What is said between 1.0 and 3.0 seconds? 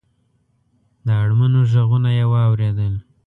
د اړمنو غږونه یې واورېدل.